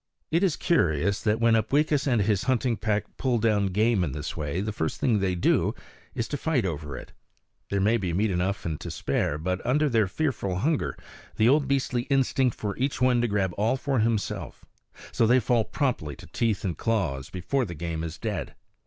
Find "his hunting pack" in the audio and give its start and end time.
2.23-3.05